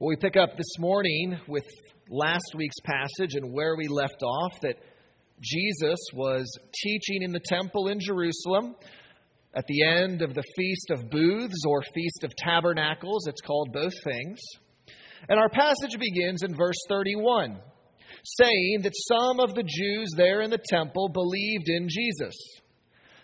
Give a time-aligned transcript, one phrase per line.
[0.00, 1.64] Well, we pick up this morning with
[2.08, 4.76] last week's passage and where we left off that
[5.40, 6.48] Jesus was
[6.84, 8.76] teaching in the temple in Jerusalem
[9.56, 13.26] at the end of the Feast of Booths or Feast of Tabernacles.
[13.26, 14.38] It's called both things.
[15.28, 17.58] And our passage begins in verse 31,
[18.22, 22.36] saying that some of the Jews there in the temple believed in Jesus.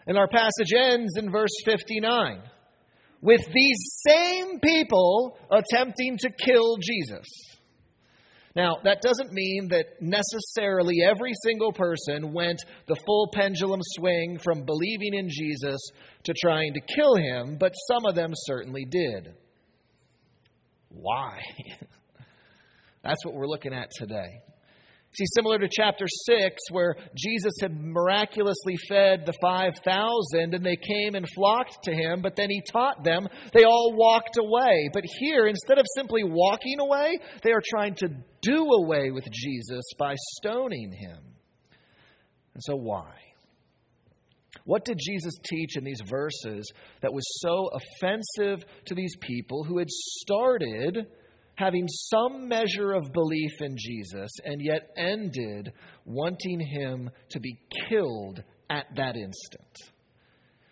[0.09, 2.43] And our passage ends in verse 59
[3.25, 7.27] with these same people attempting to kill Jesus.
[8.55, 14.67] Now, that doesn't mean that necessarily every single person went the full pendulum swing from
[14.67, 15.81] believing in Jesus
[16.25, 19.35] to trying to kill him, but some of them certainly did.
[20.91, 21.41] Why?
[23.03, 24.43] That's what we're looking at today.
[25.17, 31.15] See, similar to chapter 6, where Jesus had miraculously fed the 5,000 and they came
[31.15, 34.91] and flocked to him, but then he taught them, they all walked away.
[34.93, 38.09] But here, instead of simply walking away, they are trying to
[38.43, 41.19] do away with Jesus by stoning him.
[42.55, 43.13] And so, why?
[44.65, 46.73] What did Jesus teach in these verses
[47.03, 51.07] that was so offensive to these people who had started
[51.57, 55.73] having some measure of belief in Jesus and yet ended
[56.05, 59.93] wanting him to be killed at that instant.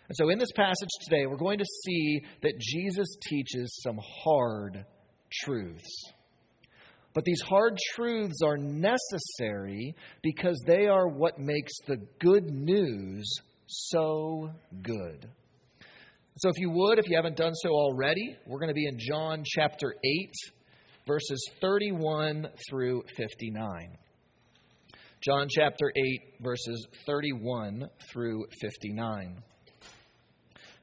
[0.09, 4.85] And so, in this passage today, we're going to see that Jesus teaches some hard
[5.31, 6.03] truths.
[7.13, 13.31] But these hard truths are necessary because they are what makes the good news
[13.67, 14.49] so
[14.81, 15.29] good.
[16.37, 18.97] So, if you would, if you haven't done so already, we're going to be in
[18.99, 20.31] John chapter 8
[21.05, 23.97] verses 31 through 59.
[25.21, 29.41] John chapter 8, verses 31 through 59.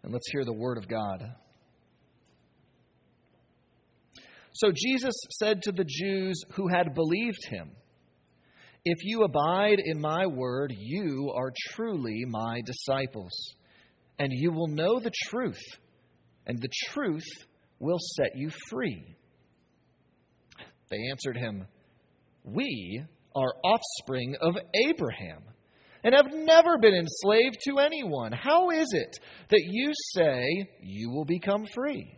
[0.03, 1.35] And let's hear the word of God.
[4.53, 7.71] So Jesus said to the Jews who had believed him,
[8.85, 13.33] If you abide in my word, you are truly my disciples,
[14.19, 15.63] and you will know the truth,
[16.47, 17.27] and the truth
[17.79, 19.17] will set you free.
[20.91, 21.67] They answered him,
[22.45, 23.03] We
[23.35, 24.57] are offspring of
[24.89, 25.43] Abraham
[26.03, 28.33] and have never been enslaved to anyone.
[28.33, 29.17] How is it
[29.51, 30.45] that you say
[30.83, 32.17] you will become free?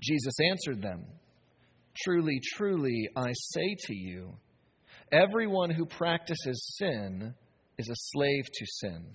[0.00, 1.04] Jesus answered them,
[2.04, 4.34] Truly, truly, I say to you,
[5.12, 7.34] everyone who practices sin
[7.78, 9.06] is a slave to sin.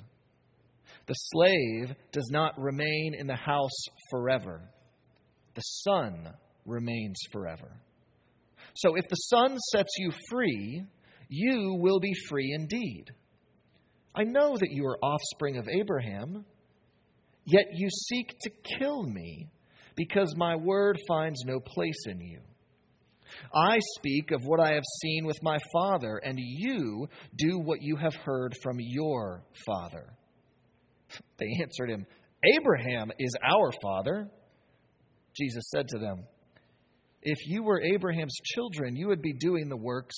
[1.08, 4.62] The slave does not remain in the house forever,
[5.56, 6.34] the son
[6.66, 7.72] remains forever.
[8.76, 10.84] So if the Son sets you free,
[11.30, 13.06] you will be free indeed.
[14.14, 16.46] I know that you are offspring of Abraham,
[17.46, 19.50] yet you seek to kill me
[19.96, 22.42] because my word finds no place in you.
[23.54, 27.08] I speak of what I have seen with my father, and you
[27.38, 30.14] do what you have heard from your father.
[31.38, 32.06] They answered him,
[32.58, 34.30] Abraham is our father.
[35.36, 36.26] Jesus said to them,
[37.26, 40.16] if you were Abraham's children, you would be doing the works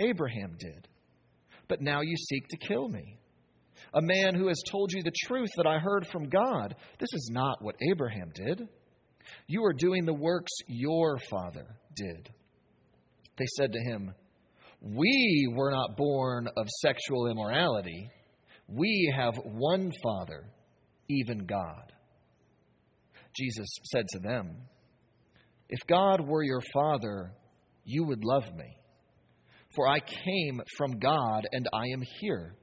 [0.00, 0.88] Abraham did.
[1.68, 3.18] But now you seek to kill me.
[3.94, 6.74] A man who has told you the truth that I heard from God.
[6.98, 8.68] This is not what Abraham did.
[9.46, 12.28] You are doing the works your father did.
[13.38, 14.12] They said to him,
[14.82, 18.10] We were not born of sexual immorality.
[18.66, 20.50] We have one Father,
[21.08, 21.92] even God.
[23.34, 24.56] Jesus said to them,
[25.68, 27.32] if God were your Father,
[27.84, 28.76] you would love me.
[29.74, 32.56] For I came from God, and I am here.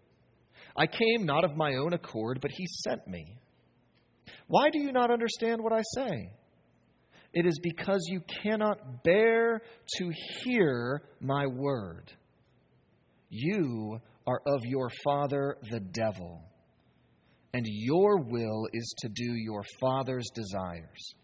[0.75, 3.37] I came not of my own accord, but He sent me.
[4.47, 6.29] Why do you not understand what I say?
[7.33, 9.61] It is because you cannot bear
[9.97, 10.11] to
[10.43, 12.11] hear my word.
[13.29, 16.41] You are of your father, the devil,
[17.53, 21.15] and your will is to do your father's desires.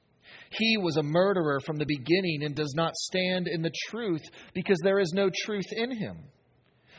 [0.52, 4.22] He was a murderer from the beginning and does not stand in the truth
[4.53, 6.17] because there is no truth in him.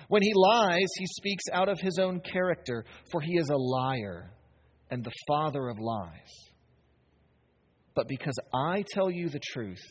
[0.08, 4.32] When he lies, he speaks out of his own character, for he is a liar
[4.90, 6.50] and the father of lies.
[7.94, 9.82] But because I tell you the truth,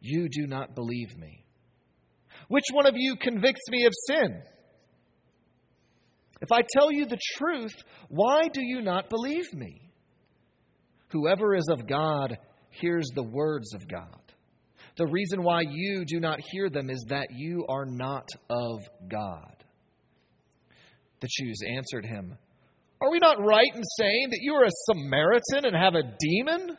[0.00, 1.44] you do not believe me.
[2.48, 4.42] Which one of you convicts me of sin?
[6.40, 7.74] If I tell you the truth,
[8.08, 9.92] why do you not believe me?
[11.08, 12.36] Whoever is of God
[12.72, 14.18] hears the words of God.
[14.96, 19.64] The reason why you do not hear them is that you are not of God.
[21.20, 22.36] The Jews answered him,
[23.00, 26.76] Are we not right in saying that you are a Samaritan and have a demon?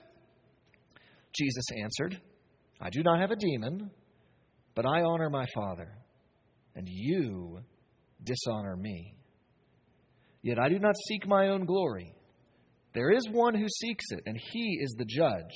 [1.33, 2.21] Jesus answered,
[2.79, 3.89] I do not have a demon,
[4.75, 5.89] but I honor my Father,
[6.75, 7.59] and you
[8.23, 9.15] dishonor me.
[10.41, 12.13] Yet I do not seek my own glory.
[12.93, 15.55] There is one who seeks it, and he is the judge.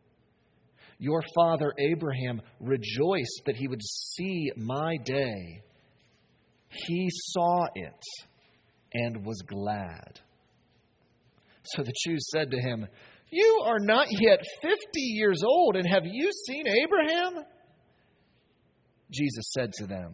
[1.01, 5.63] Your father Abraham rejoiced that he would see my day.
[6.69, 8.03] He saw it
[8.93, 10.19] and was glad.
[11.63, 12.85] So the Jews said to him,
[13.31, 17.45] You are not yet fifty years old, and have you seen Abraham?
[19.11, 20.13] Jesus said to them,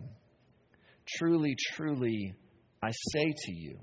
[1.17, 2.33] Truly, truly,
[2.81, 3.77] I say to you,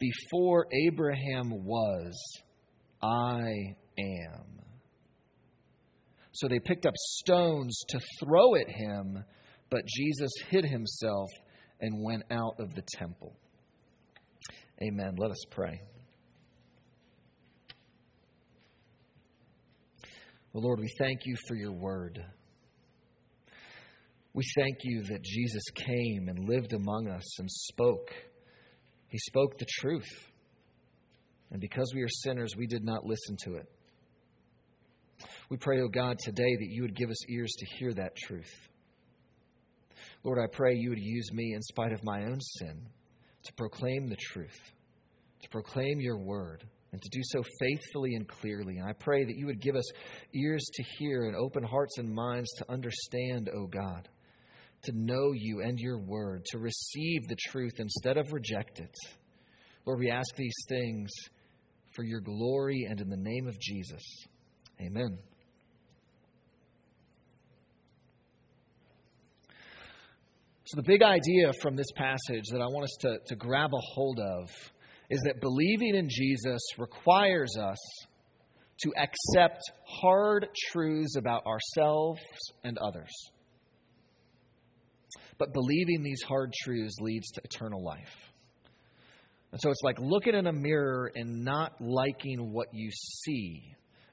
[0.00, 2.12] before Abraham was,
[3.00, 4.65] I am.
[6.36, 9.24] So they picked up stones to throw at him,
[9.70, 11.30] but Jesus hid himself
[11.80, 13.34] and went out of the temple.
[14.82, 15.14] Amen.
[15.16, 15.80] Let us pray.
[20.52, 22.22] Well, Lord, we thank you for your word.
[24.34, 28.10] We thank you that Jesus came and lived among us and spoke.
[29.08, 30.28] He spoke the truth.
[31.50, 33.70] And because we are sinners, we did not listen to it.
[35.48, 38.16] We pray, O oh God, today that you would give us ears to hear that
[38.16, 38.50] truth.
[40.24, 42.88] Lord, I pray you would use me in spite of my own sin
[43.44, 44.58] to proclaim the truth,
[45.42, 48.78] to proclaim your word, and to do so faithfully and clearly.
[48.78, 49.88] And I pray that you would give us
[50.34, 54.08] ears to hear and open hearts and minds to understand, O oh God
[54.86, 58.94] to know you and your word, to receive the truth instead of reject it.
[59.84, 61.10] Lord, we ask these things
[61.94, 64.02] for your glory and in the name of Jesus.
[64.80, 65.18] Amen.
[70.66, 73.80] So, the big idea from this passage that I want us to, to grab a
[73.94, 74.50] hold of
[75.08, 77.78] is that believing in Jesus requires us
[78.80, 82.20] to accept hard truths about ourselves
[82.64, 83.12] and others.
[85.38, 88.32] But believing these hard truths leads to eternal life.
[89.52, 93.62] And so it's like looking in a mirror and not liking what you see.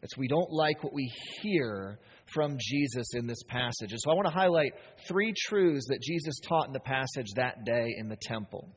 [0.04, 1.12] It's we don't like what we
[1.42, 1.98] hear
[2.34, 3.92] from Jesus in this passage.
[3.92, 4.74] And so I want to highlight
[5.08, 8.70] three truths that Jesus taught in the passage that day in the temple,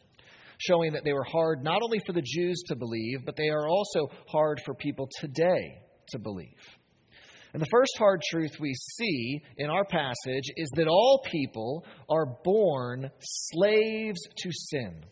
[0.58, 3.68] showing that they were hard not only for the Jews to believe, but they are
[3.68, 5.78] also hard for people today
[6.10, 6.48] to believe.
[7.52, 12.26] And the first hard truth we see in our passage is that all people are
[12.44, 15.04] born slaves to sin.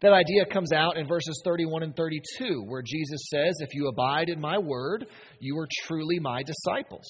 [0.00, 4.28] That idea comes out in verses 31 and 32, where Jesus says, If you abide
[4.28, 5.06] in my word,
[5.40, 7.06] you are truly my disciples.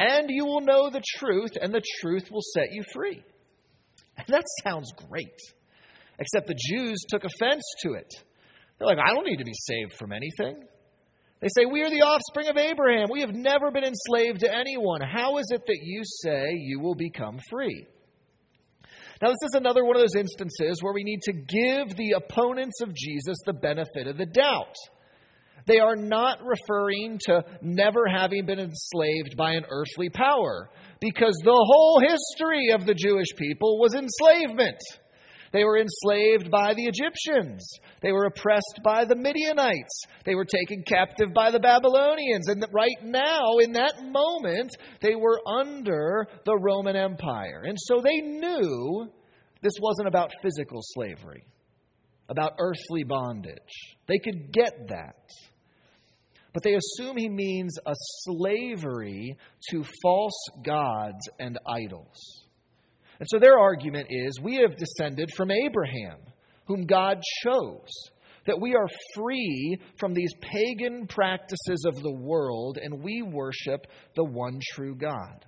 [0.00, 3.22] And you will know the truth, and the truth will set you free.
[4.16, 5.38] And that sounds great.
[6.18, 8.10] Except the Jews took offense to it.
[8.78, 10.64] They're like, I don't need to be saved from anything.
[11.42, 13.08] They say, We are the offspring of Abraham.
[13.10, 15.02] We have never been enslaved to anyone.
[15.02, 17.86] How is it that you say you will become free?
[19.20, 22.80] Now, this is another one of those instances where we need to give the opponents
[22.80, 24.76] of Jesus the benefit of the doubt.
[25.66, 31.50] They are not referring to never having been enslaved by an earthly power, because the
[31.50, 34.78] whole history of the Jewish people was enslavement.
[35.52, 37.68] They were enslaved by the Egyptians.
[38.02, 40.04] They were oppressed by the Midianites.
[40.24, 42.48] They were taken captive by the Babylonians.
[42.48, 47.64] And right now, in that moment, they were under the Roman Empire.
[47.66, 49.08] And so they knew
[49.60, 51.44] this wasn't about physical slavery,
[52.28, 53.96] about earthly bondage.
[54.06, 55.16] They could get that.
[56.52, 59.36] But they assume he means a slavery
[59.70, 62.44] to false gods and idols.
[63.20, 66.18] And so their argument is we have descended from Abraham,
[66.66, 67.88] whom God chose.
[68.46, 74.24] that we are free from these pagan practices of the world and we worship the
[74.24, 75.46] one true God.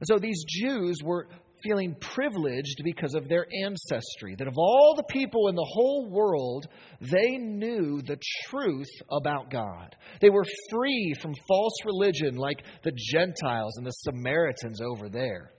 [0.00, 1.28] And so these Jews were
[1.62, 4.34] feeling privileged because of their ancestry.
[4.36, 6.66] That of all the people in the whole world,
[7.00, 9.94] they knew the truth about God.
[10.20, 15.52] They were free from false religion like the Gentiles and the Samaritans over there.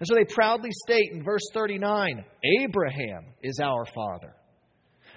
[0.00, 2.24] And so they proudly state in verse 39
[2.62, 4.34] Abraham is our father.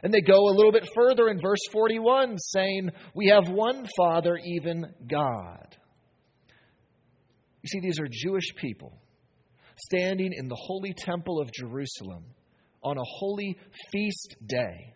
[0.03, 4.35] And they go a little bit further in verse 41, saying, We have one Father,
[4.43, 5.77] even God.
[7.61, 8.97] You see, these are Jewish people
[9.85, 12.25] standing in the holy temple of Jerusalem
[12.83, 13.57] on a holy
[13.91, 14.93] feast day.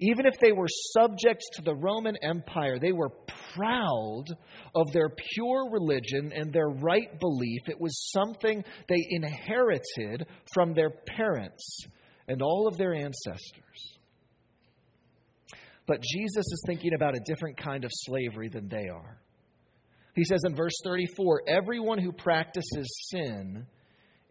[0.00, 3.10] Even if they were subjects to the Roman Empire, they were
[3.54, 4.24] proud
[4.74, 7.62] of their pure religion and their right belief.
[7.66, 11.78] It was something they inherited from their parents
[12.26, 13.98] and all of their ancestors.
[15.86, 19.18] But Jesus is thinking about a different kind of slavery than they are.
[20.14, 23.66] He says in verse 34 Everyone who practices sin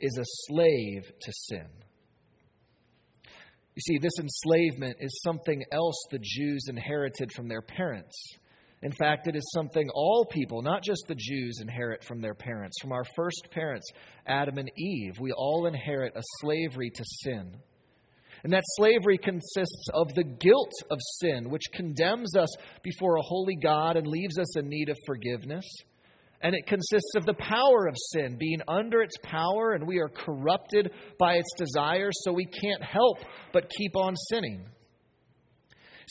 [0.04, 1.68] is a slave to sin.
[3.76, 8.16] You see, this enslavement is something else the Jews inherited from their parents.
[8.84, 12.78] In fact, it is something all people, not just the Jews, inherit from their parents.
[12.82, 13.90] From our first parents,
[14.28, 17.56] Adam and Eve, we all inherit a slavery to sin.
[18.44, 23.56] And that slavery consists of the guilt of sin, which condemns us before a holy
[23.56, 25.66] God and leaves us in need of forgiveness.
[26.44, 30.10] And it consists of the power of sin, being under its power, and we are
[30.10, 33.20] corrupted by its desires, so we can't help
[33.54, 34.66] but keep on sinning.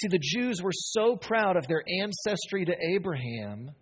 [0.00, 3.72] See, the Jews were so proud of their ancestry to Abraham,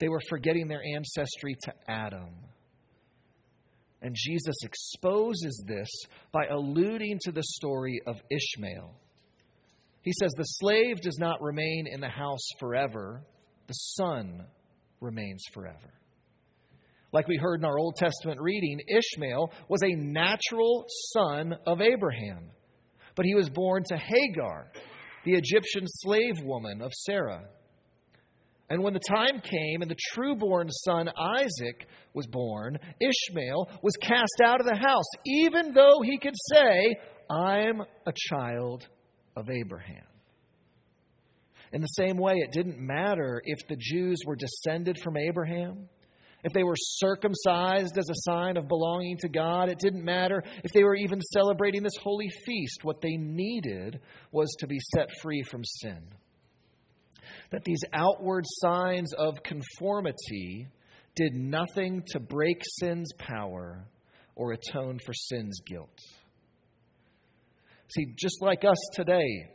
[0.00, 2.34] they were forgetting their ancestry to Adam.
[4.02, 5.88] And Jesus exposes this
[6.32, 8.94] by alluding to the story of Ishmael.
[10.02, 13.22] He says, The slave does not remain in the house forever,
[13.66, 14.46] the son
[15.00, 15.94] remains forever.
[17.12, 22.50] Like we heard in our Old Testament reading, Ishmael was a natural son of Abraham,
[23.16, 24.70] but he was born to Hagar,
[25.24, 27.44] the Egyptian slave woman of Sarah.
[28.68, 34.40] And when the time came and the true-born son Isaac was born, Ishmael was cast
[34.44, 36.94] out of the house, even though he could say,
[37.28, 38.86] I'm a child
[39.36, 40.04] of Abraham.
[41.72, 45.88] In the same way, it didn't matter if the Jews were descended from Abraham,
[46.42, 49.68] if they were circumcised as a sign of belonging to God.
[49.68, 52.80] It didn't matter if they were even celebrating this holy feast.
[52.82, 54.00] What they needed
[54.32, 56.02] was to be set free from sin.
[57.52, 60.66] That these outward signs of conformity
[61.14, 63.84] did nothing to break sin's power
[64.34, 65.98] or atone for sin's guilt.
[67.94, 69.50] See, just like us today,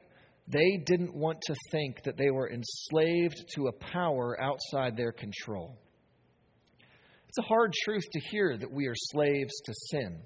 [0.47, 5.77] they didn't want to think that they were enslaved to a power outside their control.
[7.27, 10.19] It's a hard truth to hear that we are slaves to sin.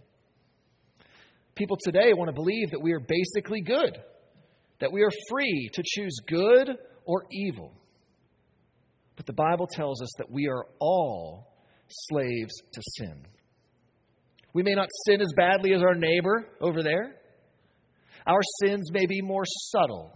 [1.55, 3.97] People today want to believe that we are basically good,
[4.79, 7.73] that we are free to choose good or evil.
[9.15, 11.53] But the Bible tells us that we are all
[11.89, 13.25] slaves to sin.
[14.53, 17.15] We may not sin as badly as our neighbor over there,
[18.29, 20.13] our sins may be more subtle,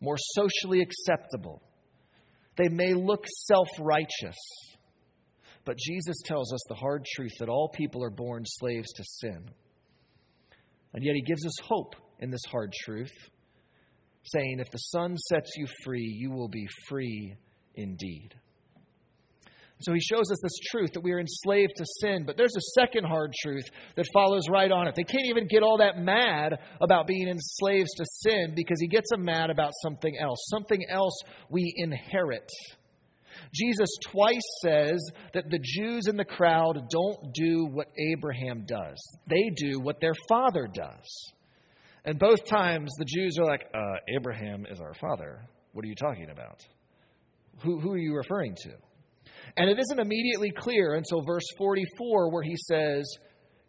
[0.00, 1.62] more socially acceptable.
[2.58, 4.36] They may look self righteous.
[5.64, 9.50] But Jesus tells us the hard truth that all people are born slaves to sin.
[10.92, 13.12] And yet he gives us hope in this hard truth,
[14.22, 17.34] saying, If the Son sets you free, you will be free
[17.74, 18.34] indeed.
[19.80, 22.24] So he shows us this truth that we are enslaved to sin.
[22.26, 23.64] But there's a second hard truth
[23.96, 24.94] that follows right on it.
[24.94, 29.10] They can't even get all that mad about being enslaved to sin because he gets
[29.10, 32.48] them mad about something else, something else we inherit.
[33.52, 38.96] Jesus twice says that the Jews in the crowd don't do what Abraham does,
[39.28, 41.32] they do what their father does.
[42.04, 45.42] And both times the Jews are like, uh, Abraham is our father.
[45.72, 46.64] What are you talking about?
[47.62, 48.70] Who, who are you referring to?
[49.56, 53.10] And it isn't immediately clear until verse 44 where he says,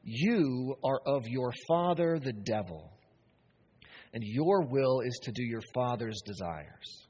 [0.04, 2.92] You are of your father the devil,
[4.14, 7.08] and your will is to do your father's desires.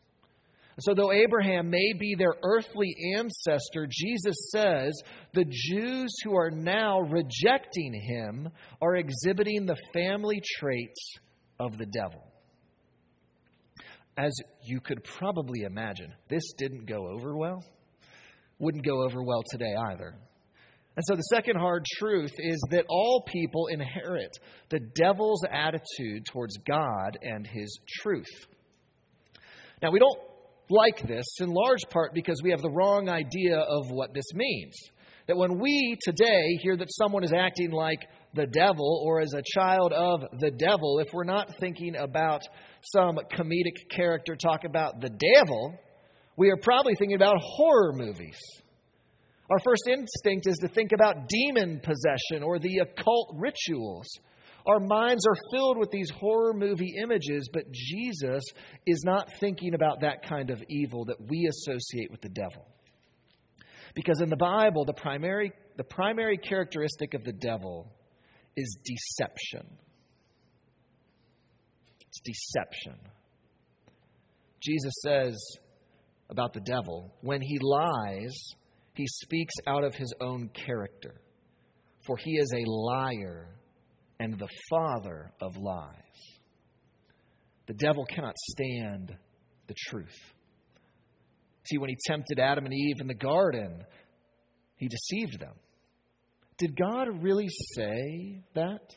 [0.79, 5.01] So, though Abraham may be their earthly ancestor, Jesus says
[5.33, 11.15] the Jews who are now rejecting him are exhibiting the family traits
[11.59, 12.23] of the devil.
[14.19, 17.63] As you could probably imagine, this didn't go over well
[18.59, 20.15] wouldn't go over well today either.
[20.97, 24.35] And so the second hard truth is that all people inherit
[24.69, 28.25] the devil's attitude towards God and his truth.
[29.81, 30.19] Now, we don't
[30.69, 34.75] like this in large part because we have the wrong idea of what this means.
[35.27, 37.99] That when we today hear that someone is acting like
[38.33, 42.41] the devil or as a child of the devil, if we're not thinking about
[42.81, 45.75] some comedic character talk about the devil,
[46.37, 48.37] we are probably thinking about horror movies.
[49.49, 54.07] Our first instinct is to think about demon possession or the occult rituals.
[54.67, 58.43] Our minds are filled with these horror movie images, but Jesus
[58.85, 62.67] is not thinking about that kind of evil that we associate with the devil.
[63.95, 67.89] Because in the Bible, the primary, the primary characteristic of the devil
[68.55, 69.65] is deception.
[72.01, 72.99] It's deception.
[74.61, 75.37] Jesus says
[76.29, 78.35] about the devil, when he lies,
[78.93, 81.21] he speaks out of his own character,
[82.05, 83.47] for he is a liar
[84.19, 85.93] and the father of lies.
[87.67, 89.15] The devil cannot stand
[89.67, 90.17] the truth.
[91.65, 93.83] See, when he tempted Adam and Eve in the garden,
[94.77, 95.53] he deceived them.
[96.57, 98.95] Did God really say that?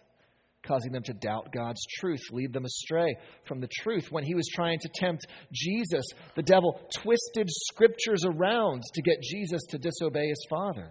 [0.67, 4.09] Causing them to doubt God's truth, lead them astray from the truth.
[4.11, 6.05] When he was trying to tempt Jesus,
[6.37, 10.91] the devil twisted scriptures around to get Jesus to disobey his Father.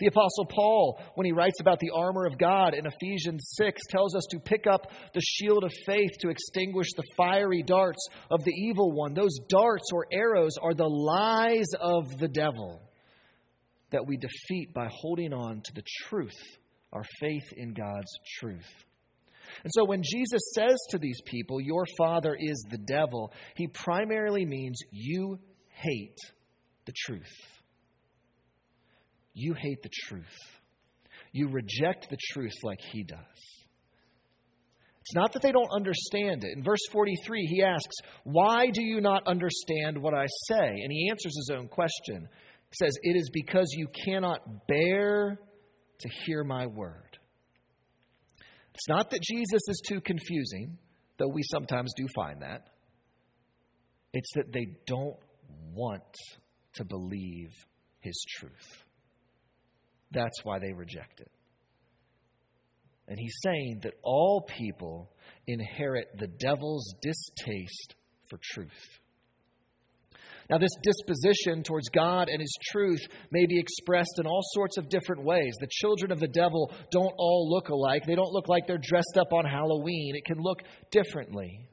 [0.00, 4.16] The Apostle Paul, when he writes about the armor of God in Ephesians 6, tells
[4.16, 8.52] us to pick up the shield of faith to extinguish the fiery darts of the
[8.52, 9.14] evil one.
[9.14, 12.80] Those darts or arrows are the lies of the devil
[13.90, 16.38] that we defeat by holding on to the truth,
[16.92, 18.68] our faith in God's truth.
[19.64, 24.44] And so when Jesus says to these people, Your father is the devil, he primarily
[24.44, 26.18] means you hate
[26.84, 27.34] the truth.
[29.34, 30.24] You hate the truth.
[31.32, 33.18] You reject the truth like he does.
[35.00, 36.54] It's not that they don't understand it.
[36.54, 40.68] In verse 43, he asks, Why do you not understand what I say?
[40.68, 42.28] And he answers his own question
[42.72, 45.38] says, It is because you cannot bear
[46.00, 47.18] to hear my word.
[48.74, 50.78] It's not that Jesus is too confusing,
[51.18, 52.68] though we sometimes do find that.
[54.12, 55.16] It's that they don't
[55.74, 56.02] want
[56.74, 57.50] to believe
[58.00, 58.84] his truth.
[60.12, 61.30] That's why they reject it.
[63.08, 65.10] And he's saying that all people
[65.46, 67.94] inherit the devil's distaste
[68.28, 69.00] for truth.
[70.50, 74.88] Now, this disposition towards God and His truth may be expressed in all sorts of
[74.88, 75.54] different ways.
[75.60, 79.18] The children of the devil don't all look alike, they don't look like they're dressed
[79.18, 80.14] up on Halloween.
[80.16, 81.68] It can look differently.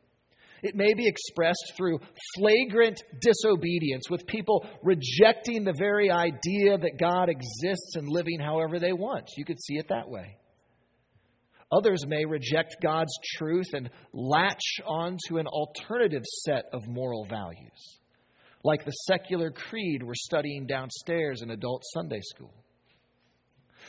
[0.62, 2.00] It may be expressed through
[2.36, 8.94] flagrant disobedience, with people rejecting the very idea that God exists and living however they
[8.94, 9.30] want.
[9.38, 10.38] You could see it that way.
[11.72, 18.00] Others may reject God's truth and latch onto an alternative set of moral values
[18.66, 22.52] like the secular creed we're studying downstairs in adult Sunday school.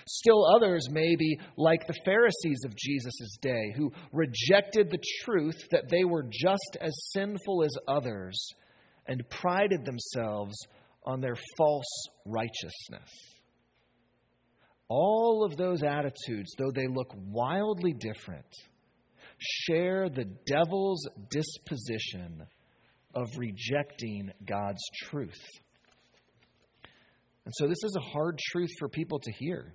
[0.07, 5.89] Still others may be like the Pharisees of Jesus' day, who rejected the truth that
[5.89, 8.39] they were just as sinful as others
[9.07, 10.55] and prided themselves
[11.07, 13.11] on their false righteousness.
[14.89, 18.45] All of those attitudes, though they look wildly different,
[19.39, 22.47] share the devil's disposition
[23.17, 25.43] of rejecting God's truth.
[27.45, 29.75] And so, this is a hard truth for people to hear.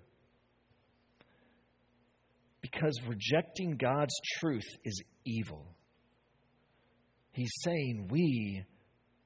[2.62, 5.66] Because rejecting God's truth is evil.
[7.32, 8.64] He's saying we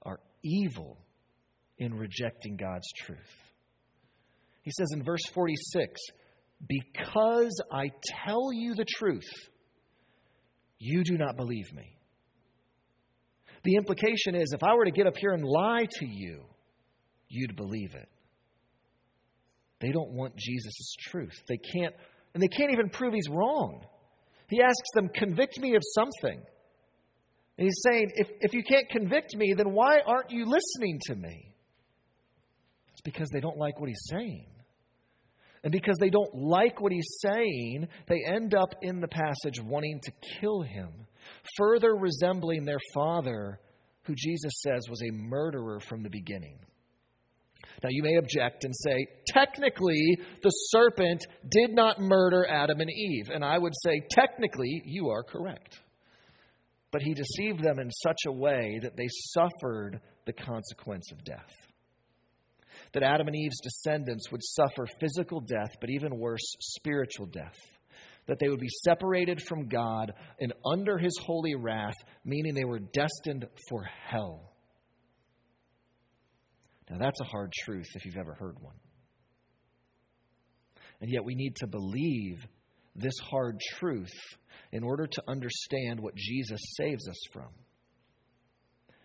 [0.03, 0.97] are evil
[1.77, 3.19] in rejecting God's truth.
[4.61, 5.99] He says in verse 46
[6.65, 7.89] Because I
[8.25, 9.29] tell you the truth,
[10.79, 11.94] you do not believe me.
[13.65, 16.43] The implication is if I were to get up here and lie to you,
[17.27, 18.07] you'd believe it.
[19.81, 21.33] They don't want Jesus' truth.
[21.49, 21.93] They can't,
[22.33, 23.83] and they can't even prove he's wrong.
[24.49, 26.39] He asks them, convict me of something.
[27.57, 31.15] And he's saying, if, if you can't convict me, then why aren't you listening to
[31.15, 31.55] me?
[32.91, 34.45] It's because they don't like what he's saying.
[35.63, 40.01] And because they don't like what he's saying, they end up in the passage wanting
[40.03, 41.07] to kill him
[41.57, 43.59] further resembling their father,
[44.03, 46.59] who Jesus says was a murderer from the beginning.
[47.83, 53.29] Now, you may object and say, technically, the serpent did not murder Adam and Eve.
[53.33, 55.79] And I would say, technically, you are correct.
[56.91, 61.51] But he deceived them in such a way that they suffered the consequence of death.
[62.93, 67.57] that Adam and Eve's descendants would suffer physical death, but even worse, spiritual death.
[68.27, 72.79] That they would be separated from God and under his holy wrath, meaning they were
[72.79, 74.51] destined for hell.
[76.89, 78.75] Now, that's a hard truth if you've ever heard one.
[81.01, 82.45] And yet, we need to believe
[82.95, 84.13] this hard truth
[84.71, 87.49] in order to understand what Jesus saves us from.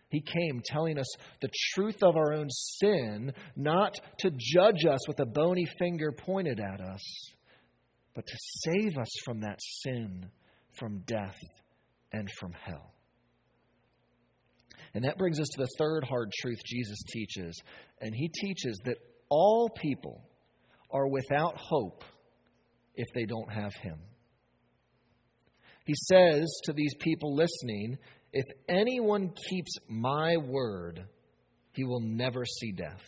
[0.08, 1.06] He came telling us
[1.40, 6.58] the truth of our own sin, not to judge us with a bony finger pointed
[6.58, 7.00] at us,
[8.14, 10.26] but to save us from that sin,
[10.78, 11.38] from death,
[12.12, 12.94] and from hell.
[14.94, 17.56] And that brings us to the third hard truth Jesus teaches.
[18.00, 18.96] And he teaches that
[19.28, 20.24] all people
[20.90, 22.02] are without hope
[22.96, 23.98] if they don't have him.
[25.84, 27.98] He says to these people listening,
[28.32, 31.04] If anyone keeps my word,
[31.72, 33.02] he will never see death.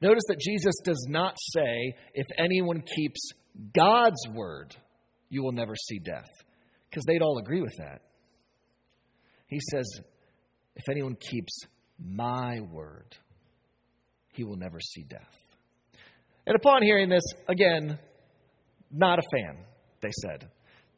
[0.00, 3.32] Notice that Jesus does not say, If anyone keeps
[3.74, 4.74] God's word,
[5.28, 6.30] you will never see death,
[6.88, 8.02] because they'd all agree with that.
[9.48, 9.86] He says,
[10.76, 11.52] If anyone keeps
[11.98, 13.16] my word,
[14.34, 15.34] he will never see death.
[16.46, 17.98] And upon hearing this, again,
[18.90, 19.58] not a fan,
[20.00, 20.48] they said.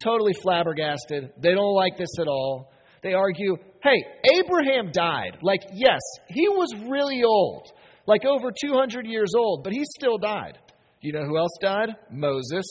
[0.02, 1.32] Totally flabbergasted.
[1.38, 2.72] They don't like this at all.
[3.02, 4.04] They argue, hey,
[4.38, 5.38] Abraham died.
[5.42, 7.72] Like, yes, he was really old,
[8.06, 10.58] like over 200 years old, but he still died.
[11.00, 11.90] You know who else died?
[12.10, 12.66] Moses.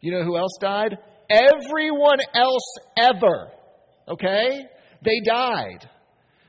[0.00, 0.96] You know who else died?
[1.30, 3.50] Everyone else ever.
[4.08, 4.64] Okay?
[5.04, 5.88] They died.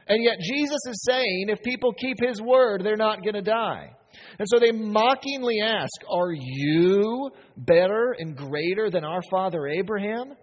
[0.08, 3.92] And yet Jesus is saying if people keep his word, they're not going to die.
[4.40, 10.34] And so they mockingly ask, Are you better and greater than our father Abraham?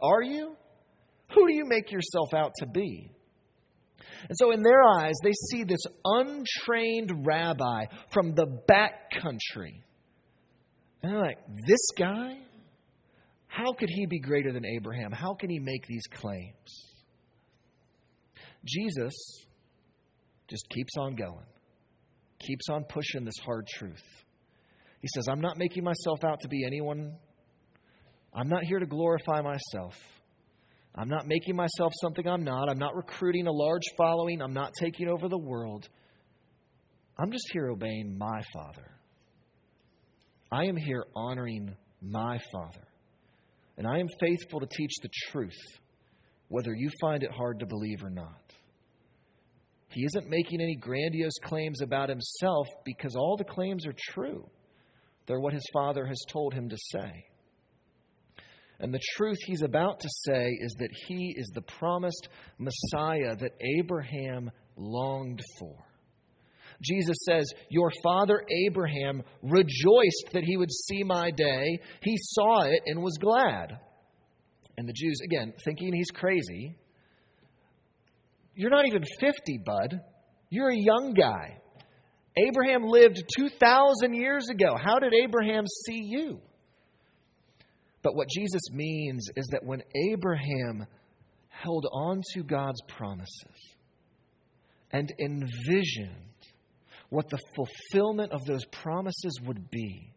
[0.00, 0.56] Are you?
[1.34, 3.10] Who do you make yourself out to be?
[4.28, 9.82] And so, in their eyes, they see this untrained rabbi from the back country.
[11.02, 12.38] And they're like, This guy?
[13.46, 15.12] How could he be greater than Abraham?
[15.12, 16.92] How can he make these claims?
[18.64, 19.14] Jesus
[20.48, 21.46] just keeps on going
[22.46, 24.02] keeps on pushing this hard truth.
[25.00, 27.14] He says, I'm not making myself out to be anyone.
[28.34, 29.94] I'm not here to glorify myself.
[30.94, 32.68] I'm not making myself something I'm not.
[32.68, 34.40] I'm not recruiting a large following.
[34.40, 35.88] I'm not taking over the world.
[37.18, 38.90] I'm just here obeying my Father.
[40.52, 42.86] I am here honoring my Father.
[43.76, 45.58] And I am faithful to teach the truth,
[46.46, 48.52] whether you find it hard to believe or not.
[49.88, 54.48] He isn't making any grandiose claims about himself because all the claims are true.
[55.26, 57.24] They're what his father has told him to say.
[58.84, 63.52] And the truth he's about to say is that he is the promised Messiah that
[63.78, 65.74] Abraham longed for.
[66.82, 71.78] Jesus says, Your father Abraham rejoiced that he would see my day.
[72.02, 73.78] He saw it and was glad.
[74.76, 76.76] And the Jews, again, thinking he's crazy,
[78.54, 79.98] you're not even 50, bud.
[80.50, 81.56] You're a young guy.
[82.36, 84.76] Abraham lived 2,000 years ago.
[84.78, 86.42] How did Abraham see you?
[88.04, 90.86] But what Jesus means is that when Abraham
[91.48, 93.76] held on to God's promises
[94.92, 96.12] and envisioned
[97.08, 100.12] what the fulfillment of those promises would be,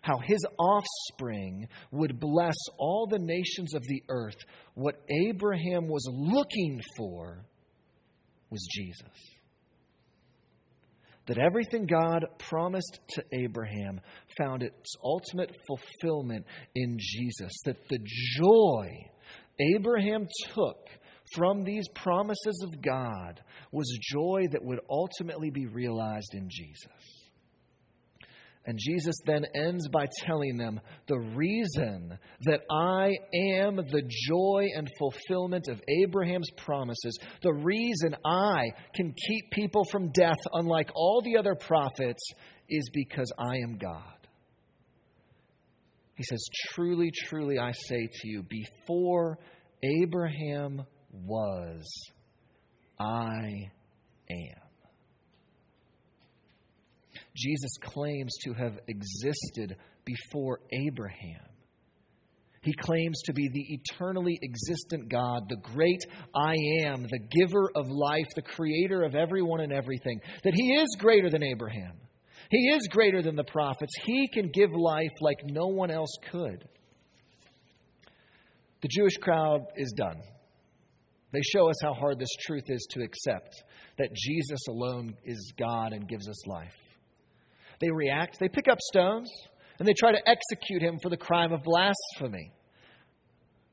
[0.00, 4.36] how his offspring would bless all the nations of the earth,
[4.74, 7.44] what Abraham was looking for
[8.48, 9.33] was Jesus.
[11.26, 14.00] That everything God promised to Abraham
[14.36, 17.52] found its ultimate fulfillment in Jesus.
[17.64, 17.98] That the
[18.38, 18.90] joy
[19.76, 20.88] Abraham took
[21.34, 23.40] from these promises of God
[23.72, 27.23] was joy that would ultimately be realized in Jesus.
[28.66, 33.12] And Jesus then ends by telling them the reason that I
[33.60, 40.12] am the joy and fulfillment of Abraham's promises, the reason I can keep people from
[40.12, 42.22] death, unlike all the other prophets,
[42.70, 44.02] is because I am God.
[46.14, 49.38] He says, Truly, truly, I say to you, before
[49.82, 51.84] Abraham was,
[52.98, 53.70] I
[54.30, 54.63] am.
[57.36, 61.40] Jesus claims to have existed before Abraham.
[62.62, 66.00] He claims to be the eternally existent God, the great
[66.34, 70.20] I am, the giver of life, the creator of everyone and everything.
[70.44, 71.92] That He is greater than Abraham.
[72.50, 73.92] He is greater than the prophets.
[74.04, 76.66] He can give life like no one else could.
[78.80, 80.20] The Jewish crowd is done.
[81.32, 83.62] They show us how hard this truth is to accept.
[83.98, 86.83] that Jesus alone is God and gives us life.
[87.84, 89.30] They react, they pick up stones,
[89.78, 92.50] and they try to execute him for the crime of blasphemy.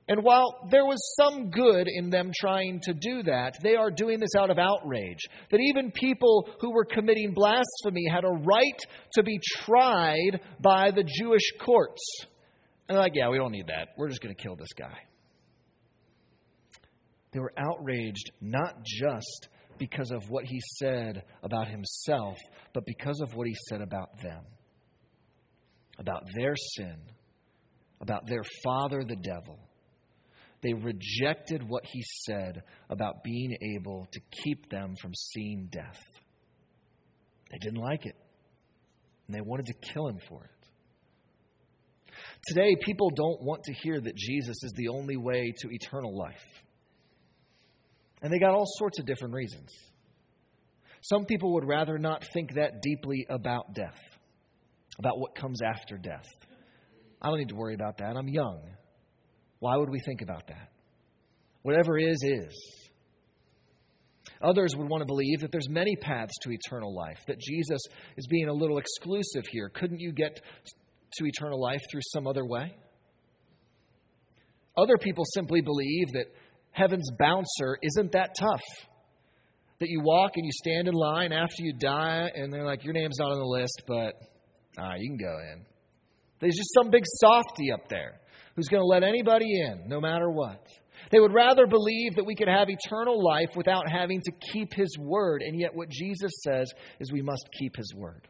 [0.10, 4.20] And while there was some good in them trying to do that, they are doing
[4.20, 5.22] this out of outrage.
[5.50, 8.82] That even people who were committing blasphemy had a right
[9.14, 12.04] to be tried by the Jewish courts.
[12.90, 13.90] And they're like, yeah, we don't need that.
[13.98, 14.98] We're just going to kill this guy.
[17.32, 19.48] They were outraged not just
[19.82, 22.38] because of what he said about himself,
[22.72, 24.44] but because of what he said about them,
[25.98, 26.98] about their sin,
[28.00, 29.58] about their father, the devil.
[30.62, 36.00] They rejected what he said about being able to keep them from seeing death.
[37.50, 38.16] They didn't like it,
[39.26, 42.14] and they wanted to kill him for it.
[42.46, 46.62] Today, people don't want to hear that Jesus is the only way to eternal life.
[48.22, 49.70] And they got all sorts of different reasons.
[51.02, 54.00] Some people would rather not think that deeply about death,
[55.00, 56.28] about what comes after death.
[57.22, 58.16] I don't need to worry about that.
[58.16, 58.62] I'm young.
[59.60, 60.70] Why would we think about that?
[61.64, 62.82] Whatever is, is.
[64.44, 67.82] Others would want to believe that there's many paths to eternal life, that Jesus
[68.18, 69.70] is being a little exclusive here.
[69.70, 72.76] Couldn't you get to eternal life through some other way?
[74.78, 76.26] Other people simply believe that
[76.72, 78.62] heaven's bouncer isn't that tough.
[79.80, 82.94] That you walk and you stand in line after you die, and they're like, Your
[82.94, 84.14] name's not on the list, but
[84.78, 85.66] ah, you can go in.
[86.40, 88.20] There's just some big softy up there
[88.56, 90.68] who's going to let anybody in, no matter what.
[91.12, 94.98] They would rather believe that we could have eternal life without having to keep His
[95.00, 98.28] word, and yet what Jesus says is we must keep His word.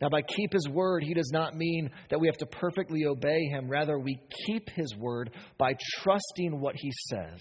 [0.00, 3.44] Now, by keep His word, He does not mean that we have to perfectly obey
[3.50, 3.68] Him.
[3.68, 7.40] Rather, we keep His word by trusting what He says.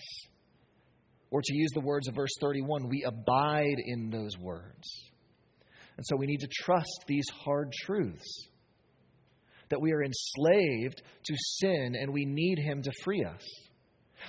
[1.32, 4.88] Or to use the words of verse 31, we abide in those words.
[5.96, 8.48] And so we need to trust these hard truths
[9.70, 13.44] that we are enslaved to sin and we need Him to free us.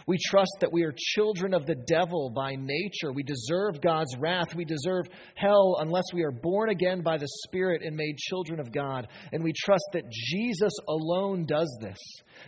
[0.07, 3.13] We trust that we are children of the devil by nature.
[3.13, 4.55] We deserve God's wrath.
[4.55, 8.73] We deserve hell unless we are born again by the Spirit and made children of
[8.73, 9.09] God.
[9.33, 11.99] And we trust that Jesus alone does this.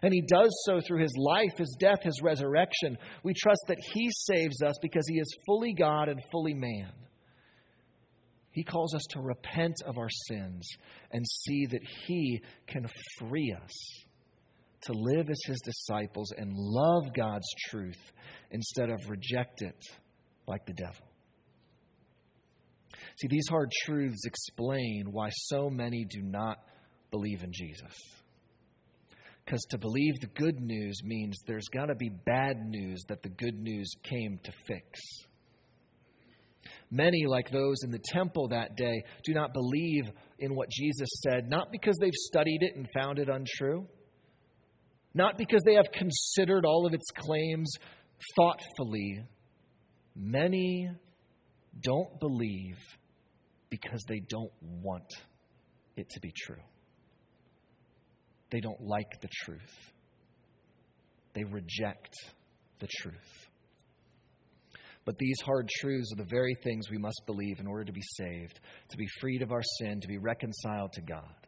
[0.02, 2.96] And He does so through His life, His death, His resurrection.
[3.22, 6.92] We trust that He saves us because He is fully God and fully man.
[8.52, 10.68] He calls us to repent of our sins
[11.10, 12.86] and see that He can
[13.18, 14.04] free us
[14.82, 18.12] to live as His disciples and love God's truth
[18.50, 19.84] instead of reject it
[20.46, 21.06] like the devil.
[23.18, 26.58] See, these hard truths explain why so many do not
[27.10, 27.92] believe in Jesus.
[29.44, 33.28] Because to believe the good news means there's got to be bad news that the
[33.28, 35.00] good news came to fix.
[36.90, 40.04] Many, like those in the temple that day, do not believe
[40.38, 43.86] in what Jesus said, not because they've studied it and found it untrue,
[45.14, 47.72] not because they have considered all of its claims
[48.36, 49.24] thoughtfully.
[50.14, 50.90] Many
[51.80, 52.78] don't believe
[53.70, 55.10] because they don't want
[55.96, 56.62] it to be true.
[58.50, 59.92] They don't like the truth.
[61.34, 62.14] They reject
[62.80, 63.48] the truth.
[65.04, 68.02] But these hard truths are the very things we must believe in order to be
[68.02, 71.41] saved, to be freed of our sin, to be reconciled to God.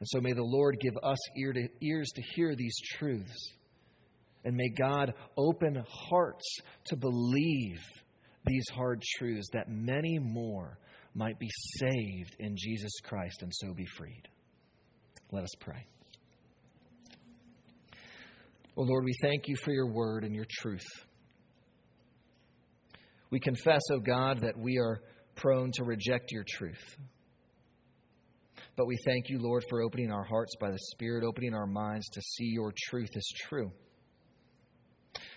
[0.00, 3.52] And so may the Lord give us ear to, ears to hear these truths.
[4.44, 6.44] And may God open hearts
[6.86, 7.80] to believe
[8.46, 10.78] these hard truths that many more
[11.14, 14.28] might be saved in Jesus Christ and so be freed.
[15.32, 15.84] Let us pray.
[18.76, 20.86] Oh Lord, we thank you for your word and your truth.
[23.30, 25.02] We confess, O oh God, that we are
[25.34, 26.96] prone to reject your truth.
[28.78, 32.08] But we thank you, Lord, for opening our hearts by the Spirit, opening our minds
[32.10, 33.72] to see your truth as true.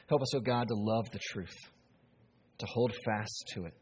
[0.07, 1.57] Help us, O oh God, to love the truth,
[2.59, 3.73] to hold fast to it.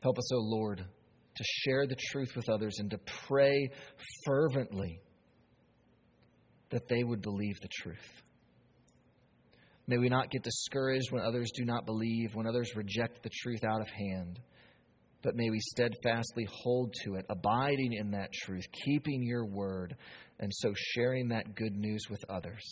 [0.00, 3.68] Help us, O oh Lord, to share the truth with others and to pray
[4.24, 5.00] fervently
[6.70, 8.22] that they would believe the truth.
[9.88, 13.64] May we not get discouraged when others do not believe, when others reject the truth
[13.64, 14.38] out of hand.
[15.22, 19.96] But may we steadfastly hold to it, abiding in that truth, keeping your word,
[20.38, 22.62] and so sharing that good news with others.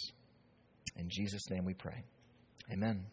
[0.97, 2.03] In Jesus' name we pray.
[2.73, 3.05] Amen.